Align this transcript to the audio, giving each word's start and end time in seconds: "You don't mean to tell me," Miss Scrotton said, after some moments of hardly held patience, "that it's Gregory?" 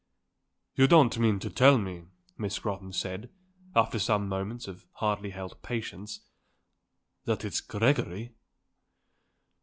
"You 0.73 0.87
don't 0.87 1.19
mean 1.19 1.37
to 1.41 1.49
tell 1.51 1.77
me," 1.77 2.05
Miss 2.35 2.55
Scrotton 2.55 2.91
said, 2.91 3.29
after 3.75 3.99
some 3.99 4.27
moments 4.27 4.67
of 4.67 4.87
hardly 4.93 5.29
held 5.29 5.61
patience, 5.61 6.21
"that 7.25 7.45
it's 7.45 7.61
Gregory?" 7.61 8.33